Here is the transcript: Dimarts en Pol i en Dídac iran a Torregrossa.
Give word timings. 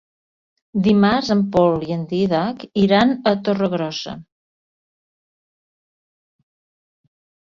Dimarts 0.85 1.27
en 1.33 1.41
Pol 1.55 1.83
i 1.87 1.93
en 1.95 2.05
Dídac 2.13 2.65
iran 2.83 3.13
a 3.31 3.33
Torregrossa. 3.49 4.15